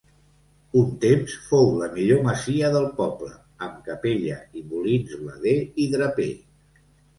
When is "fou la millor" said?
1.49-2.23